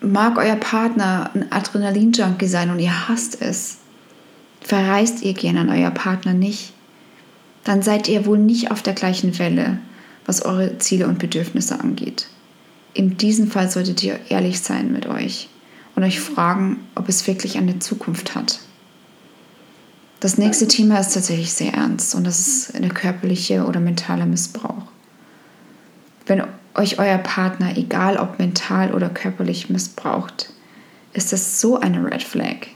Mag 0.00 0.38
euer 0.38 0.56
Partner 0.56 1.30
ein 1.34 1.52
Adrenalin-Junkie 1.52 2.46
sein 2.46 2.70
und 2.70 2.78
ihr 2.78 3.08
hasst 3.08 3.40
es? 3.40 3.78
Verreist 4.60 5.22
ihr 5.22 5.34
gerne 5.34 5.60
an 5.60 5.70
euer 5.70 5.90
Partner 5.90 6.32
nicht? 6.32 6.72
Dann 7.64 7.82
seid 7.82 8.08
ihr 8.08 8.24
wohl 8.24 8.38
nicht 8.38 8.70
auf 8.70 8.82
der 8.82 8.94
gleichen 8.94 9.38
Welle, 9.38 9.78
was 10.24 10.42
eure 10.42 10.78
Ziele 10.78 11.06
und 11.06 11.18
Bedürfnisse 11.18 11.78
angeht. 11.78 12.28
In 12.94 13.18
diesem 13.18 13.50
Fall 13.50 13.70
solltet 13.70 14.02
ihr 14.02 14.18
ehrlich 14.30 14.60
sein 14.60 14.92
mit 14.92 15.06
euch 15.06 15.48
und 15.94 16.04
euch 16.04 16.20
fragen, 16.20 16.86
ob 16.94 17.08
es 17.08 17.26
wirklich 17.26 17.58
eine 17.58 17.78
Zukunft 17.78 18.34
hat. 18.34 18.60
Das 20.20 20.36
nächste 20.36 20.68
Thema 20.68 20.98
ist 20.98 21.14
tatsächlich 21.14 21.52
sehr 21.52 21.72
ernst 21.72 22.14
und 22.14 22.24
das 22.24 22.40
ist 22.40 22.74
der 22.74 22.90
körperliche 22.90 23.64
oder 23.64 23.80
mentale 23.80 24.26
Missbrauch. 24.26 24.84
Wenn 26.26 26.44
euch 26.74 26.98
euer 26.98 27.18
Partner, 27.18 27.76
egal 27.76 28.18
ob 28.18 28.38
mental 28.38 28.94
oder 28.94 29.08
körperlich, 29.08 29.70
missbraucht, 29.70 30.52
ist 31.12 31.32
das 31.32 31.60
so 31.60 31.80
eine 31.80 32.04
Red 32.04 32.22
Flag, 32.22 32.68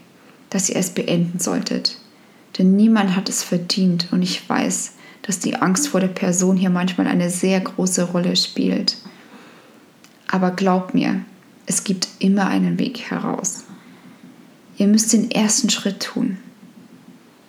dass 0.49 0.69
ihr 0.69 0.75
es 0.75 0.89
beenden 0.89 1.39
solltet. 1.39 1.97
Denn 2.57 2.75
niemand 2.75 3.15
hat 3.15 3.29
es 3.29 3.43
verdient 3.43 4.07
und 4.11 4.21
ich 4.21 4.49
weiß, 4.49 4.93
dass 5.21 5.39
die 5.39 5.55
Angst 5.55 5.87
vor 5.87 5.99
der 5.99 6.07
Person 6.07 6.57
hier 6.57 6.69
manchmal 6.69 7.07
eine 7.07 7.29
sehr 7.29 7.59
große 7.59 8.03
Rolle 8.03 8.35
spielt. 8.35 8.97
Aber 10.27 10.51
glaubt 10.51 10.93
mir, 10.93 11.21
es 11.65 11.83
gibt 11.83 12.07
immer 12.19 12.47
einen 12.47 12.79
Weg 12.79 13.09
heraus. 13.09 13.63
Ihr 14.77 14.87
müsst 14.87 15.13
den 15.13 15.31
ersten 15.31 15.69
Schritt 15.69 16.01
tun. 16.01 16.37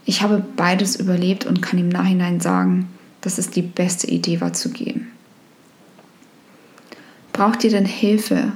Ich 0.05 0.23
habe 0.23 0.45
beides 0.57 0.97
überlebt 0.97 1.45
und 1.45 1.61
kann 1.61 1.79
im 1.79 1.89
Nachhinein 1.89 2.41
sagen, 2.41 2.89
dass 3.21 3.39
es 3.39 3.51
die 3.51 3.63
beste 3.63 4.07
Idee 4.07 4.41
war 4.41 4.53
zu 4.53 4.71
gehen. 4.71 5.11
Braucht 7.33 7.65
ihr 7.65 7.71
denn 7.71 7.85
Hilfe 7.85 8.53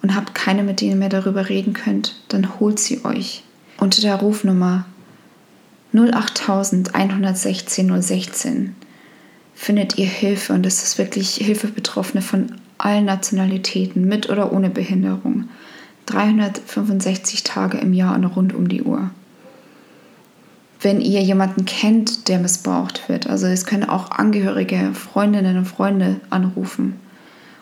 und 0.00 0.14
habt 0.14 0.34
keine, 0.34 0.62
mit 0.62 0.80
denen 0.80 0.92
ihr 0.92 0.96
mehr 0.96 1.08
darüber 1.08 1.48
reden 1.48 1.72
könnt, 1.72 2.14
dann 2.28 2.60
holt 2.60 2.78
sie 2.78 3.04
euch 3.04 3.42
unter 3.78 4.00
der 4.00 4.16
Rufnummer 4.16 4.86
08000 5.92 6.94
116 6.94 8.02
016 8.02 8.74
findet 9.54 9.98
ihr 9.98 10.06
Hilfe 10.06 10.52
und 10.52 10.66
es 10.66 10.82
ist 10.82 10.98
wirklich 10.98 11.34
Hilfebetroffene 11.36 12.22
von 12.22 12.52
allen 12.78 13.04
Nationalitäten, 13.04 14.06
mit 14.06 14.28
oder 14.28 14.52
ohne 14.52 14.70
Behinderung. 14.70 15.48
365 16.06 17.42
Tage 17.42 17.78
im 17.78 17.92
Jahr 17.92 18.14
und 18.14 18.24
rund 18.24 18.54
um 18.54 18.68
die 18.68 18.82
Uhr. 18.82 19.10
Wenn 20.80 21.00
ihr 21.00 21.22
jemanden 21.22 21.64
kennt, 21.64 22.28
der 22.28 22.38
missbraucht 22.38 23.08
wird, 23.08 23.26
also 23.26 23.46
es 23.46 23.66
können 23.66 23.88
auch 23.88 24.10
Angehörige, 24.10 24.92
Freundinnen 24.94 25.56
und 25.56 25.64
Freunde 25.64 26.20
anrufen, 26.30 26.94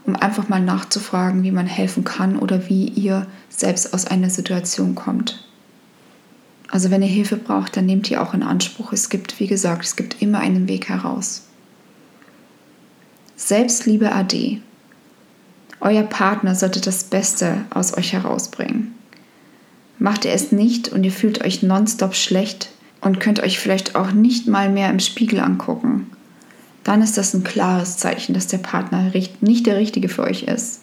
um 0.04 0.16
einfach 0.16 0.48
mal 0.48 0.60
nachzufragen, 0.60 1.42
wie 1.42 1.52
man 1.52 1.66
helfen 1.66 2.04
kann 2.04 2.38
oder 2.38 2.68
wie 2.68 2.88
ihr 2.88 3.26
selbst 3.48 3.94
aus 3.94 4.06
einer 4.06 4.30
Situation 4.30 4.94
kommt. 4.94 5.48
Also 6.70 6.90
wenn 6.90 7.02
ihr 7.02 7.08
Hilfe 7.08 7.36
braucht, 7.36 7.76
dann 7.76 7.86
nehmt 7.86 8.10
ihr 8.10 8.20
auch 8.20 8.34
in 8.34 8.42
Anspruch. 8.42 8.92
Es 8.92 9.08
gibt, 9.08 9.38
wie 9.38 9.46
gesagt, 9.46 9.84
es 9.84 9.96
gibt 9.96 10.20
immer 10.20 10.40
einen 10.40 10.68
Weg 10.68 10.88
heraus. 10.88 11.46
Selbstliebe 13.36 14.12
AD. 14.12 14.60
Euer 15.84 16.02
Partner 16.02 16.54
sollte 16.54 16.80
das 16.80 17.04
Beste 17.04 17.58
aus 17.68 17.94
euch 17.94 18.14
herausbringen. 18.14 18.94
Macht 19.98 20.24
er 20.24 20.32
es 20.32 20.50
nicht 20.50 20.88
und 20.88 21.04
ihr 21.04 21.12
fühlt 21.12 21.44
euch 21.44 21.62
nonstop 21.62 22.14
schlecht 22.14 22.70
und 23.02 23.20
könnt 23.20 23.40
euch 23.40 23.58
vielleicht 23.58 23.94
auch 23.94 24.10
nicht 24.12 24.48
mal 24.48 24.70
mehr 24.70 24.88
im 24.88 24.98
Spiegel 24.98 25.40
angucken, 25.40 26.10
dann 26.84 27.02
ist 27.02 27.18
das 27.18 27.34
ein 27.34 27.44
klares 27.44 27.98
Zeichen, 27.98 28.32
dass 28.32 28.46
der 28.46 28.58
Partner 28.58 29.12
nicht 29.42 29.66
der 29.66 29.76
richtige 29.76 30.08
für 30.08 30.22
euch 30.22 30.44
ist. 30.44 30.80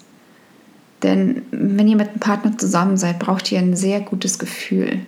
Denn 1.01 1.41
wenn 1.49 1.87
ihr 1.87 1.97
mit 1.97 2.09
einem 2.09 2.19
Partner 2.19 2.55
zusammen 2.55 2.95
seid, 2.95 3.17
braucht 3.17 3.51
ihr 3.51 3.57
ein 3.57 3.75
sehr 3.75 4.01
gutes 4.01 4.37
Gefühl. 4.37 4.99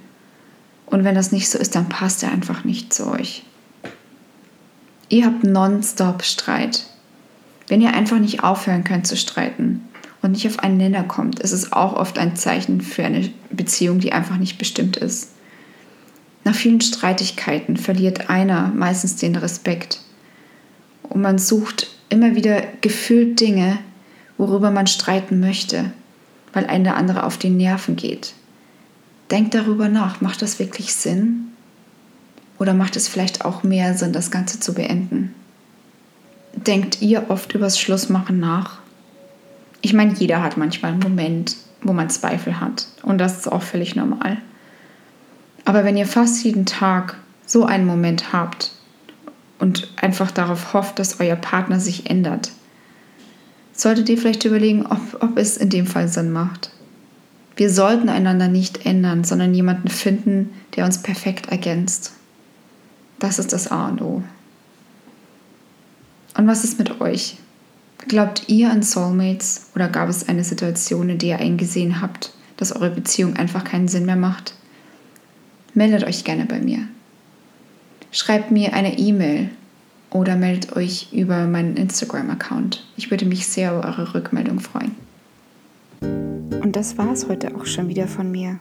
Und 0.88 1.04
wenn 1.04 1.14
das 1.14 1.32
nicht 1.32 1.52
so 1.52 1.60
ist, 1.60 1.76
dann 1.76 1.88
passt 1.88 2.24
er 2.24 2.32
einfach 2.32 2.64
nicht 2.64 2.94
zu 2.96 3.12
euch. 3.12 3.44
Ihr 5.10 5.26
habt 5.28 5.44
nonstop 5.44 6.24
Streit. 6.24 6.88
Wenn 7.68 7.82
ihr 7.82 7.94
einfach 7.94 8.20
nicht 8.20 8.44
aufhören 8.44 8.84
könnt 8.84 9.08
zu 9.08 9.16
streiten 9.16 9.82
und 10.22 10.32
nicht 10.32 10.48
auf 10.48 10.60
einen 10.60 10.78
Nenner 10.78 11.04
kommt, 11.04 11.40
ist 11.40 11.52
es 11.52 11.72
auch 11.72 11.94
oft 11.94 12.18
ein 12.18 12.36
Zeichen 12.36 12.82
für 12.82 13.06
eine 13.06 13.30
Beziehung, 13.52 14.00
die 14.00 14.14
einfach 14.14 14.38
nicht 14.38 14.58
bestimmt 14.58 14.98
ist. 14.98 15.30
Nach 16.44 16.56
vielen 16.56 16.82
Streitigkeiten 16.82 17.78
verliert 17.78 18.30
einer 18.30 18.68
meistens 18.76 19.16
den 19.16 19.36
Respekt. 19.36 20.02
Und 21.04 21.22
man 21.22 21.38
sucht 21.38 21.88
immer 22.10 22.36
wieder 22.36 22.64
gefühlt 22.82 23.40
Dinge, 23.40 23.80
worüber 24.38 24.72
man 24.72 24.88
streiten 24.88 25.40
möchte, 25.40 25.92
weil 26.52 26.66
ein 26.66 26.84
der 26.84 26.98
andere 26.98 27.24
auf 27.24 27.38
die 27.38 27.50
Nerven 27.50 27.96
geht. 27.96 28.34
Denkt 29.32 29.54
darüber 29.56 29.88
nach, 29.88 30.22
macht 30.22 30.42
das 30.42 30.60
wirklich 30.60 30.94
Sinn? 30.94 31.48
Oder 32.60 32.74
macht 32.74 32.96
es 32.96 33.08
vielleicht 33.08 33.46
auch 33.46 33.64
mehr 33.64 33.94
Sinn, 33.94 34.14
das 34.14 34.32
Ganze 34.32 34.60
zu 34.60 34.74
beenden? 34.74 35.34
Denkt 36.56 37.02
ihr 37.02 37.30
oft 37.30 37.54
übers 37.54 37.80
Schlussmachen 37.80 38.40
nach? 38.40 38.80
Ich 39.82 39.94
meine, 39.94 40.14
jeder 40.14 40.42
hat 40.42 40.56
manchmal 40.56 40.92
einen 40.92 41.02
Moment, 41.02 41.58
wo 41.82 41.94
man 41.94 42.10
Zweifel 42.10 42.60
hat. 42.60 42.88
Und 43.02 43.18
das 43.18 43.38
ist 43.38 43.52
auch 43.52 43.64
völlig 43.64 43.96
normal. 43.96 44.38
Aber 45.66 45.84
wenn 45.84 45.98
ihr 45.98 46.08
fast 46.08 46.44
jeden 46.44 46.66
Tag 46.66 47.18
so 47.46 47.66
einen 47.66 47.86
Moment 47.86 48.32
habt 48.34 48.72
und 49.60 49.92
einfach 50.02 50.32
darauf 50.32 50.74
hofft, 50.74 51.00
dass 51.00 51.20
euer 51.20 51.36
Partner 51.36 51.80
sich 51.80 52.10
ändert, 52.10 52.52
solltet 53.74 54.08
ihr 54.10 54.18
vielleicht 54.18 54.46
überlegen, 54.46 54.86
ob, 54.86 55.22
ob 55.22 55.38
es 55.38 55.58
in 55.58 55.70
dem 55.70 55.88
Fall 55.88 56.08
Sinn 56.08 56.32
macht. 56.32 56.72
Wir 57.56 57.70
sollten 57.70 58.10
einander 58.10 58.48
nicht 58.48 58.86
ändern, 58.86 59.24
sondern 59.24 59.54
jemanden 59.54 59.90
finden, 59.90 60.52
der 60.76 60.86
uns 60.86 61.02
perfekt 61.02 61.50
ergänzt. 61.50 62.14
Das 63.20 63.40
ist 63.40 63.54
das 63.54 63.72
A 63.72 63.88
und 63.88 64.02
O. 64.02 64.24
Und 66.36 66.48
was 66.48 66.64
ist 66.64 66.80
mit 66.80 67.00
euch? 67.02 67.38
Glaubt 68.08 68.44
ihr 68.48 68.70
an 68.70 68.84
Soulmates 68.84 69.68
oder 69.76 69.88
gab 69.88 70.10
es 70.10 70.28
eine 70.28 70.44
Situation, 70.44 71.10
in 71.10 71.20
der 71.20 71.40
ihr 71.40 71.40
eingesehen 71.40 72.02
habt, 72.02 72.34
dass 72.58 72.76
eure 72.76 72.90
Beziehung 72.90 73.36
einfach 73.36 73.64
keinen 73.64 73.88
Sinn 73.88 74.06
mehr 74.06 74.16
macht? 74.16 74.56
Meldet 75.74 76.04
euch 76.04 76.24
gerne 76.24 76.46
bei 76.46 76.60
mir. 76.60 76.88
Schreibt 78.12 78.52
mir 78.52 78.74
eine 78.74 78.98
E-Mail 78.98 79.50
oder 80.12 80.36
meldet 80.36 80.76
euch 80.76 81.12
über 81.12 81.48
meinen 81.48 81.78
Instagram-Account. 81.78 82.86
Ich 82.98 83.10
würde 83.10 83.26
mich 83.26 83.48
sehr 83.48 83.72
über 83.72 83.86
eure 83.86 84.14
Rückmeldung 84.14 84.60
freuen. 84.60 84.96
Und 86.02 86.76
das 86.76 86.98
war 86.98 87.12
es 87.12 87.28
heute 87.28 87.56
auch 87.56 87.66
schon 87.66 87.88
wieder 87.88 88.08
von 88.08 88.32
mir. 88.32 88.60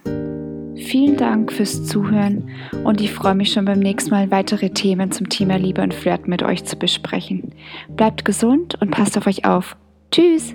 Vielen 0.77 1.17
Dank 1.17 1.53
fürs 1.53 1.85
Zuhören 1.87 2.49
und 2.85 3.01
ich 3.01 3.13
freue 3.13 3.35
mich 3.35 3.53
schon 3.53 3.65
beim 3.65 3.79
nächsten 3.79 4.11
Mal 4.11 4.31
weitere 4.31 4.71
Themen 4.71 5.11
zum 5.11 5.29
Thema 5.29 5.57
Liebe 5.57 5.83
und 5.83 5.95
Flirt 5.95 6.29
mit 6.29 6.43
euch 6.43 6.65
zu 6.65 6.77
besprechen. 6.77 7.53
Bleibt 7.97 8.25
gesund 8.25 8.81
und 8.81 8.91
passt 8.91 9.17
auf 9.19 9.27
euch 9.27 9.45
auf. 9.45 9.77
Tschüss! 10.11 10.55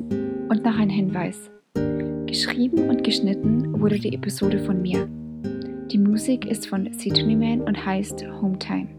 Und 0.50 0.64
noch 0.64 0.78
ein 0.78 0.90
Hinweis. 0.90 1.52
Geschrieben 2.26 2.90
und 2.90 3.04
geschnitten 3.04 3.80
wurde 3.80 4.00
die 4.00 4.14
Episode 4.14 4.60
von 4.60 4.82
mir. 4.82 5.08
Die 5.92 5.98
Musik 5.98 6.46
ist 6.46 6.68
von 6.68 6.92
Sidney 6.94 7.36
Man 7.36 7.62
und 7.62 7.86
heißt 7.86 8.26
Hometime. 8.42 8.97